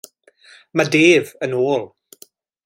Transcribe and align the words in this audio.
Mae 0.79 0.89
Dave 0.95 1.35
yn 1.49 1.55
ôl! 1.67 1.87